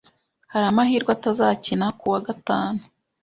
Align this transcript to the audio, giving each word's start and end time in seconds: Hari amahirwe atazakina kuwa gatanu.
Hari 0.51 0.65
amahirwe 0.71 1.11
atazakina 1.17 1.87
kuwa 1.99 2.19
gatanu. 2.27 2.81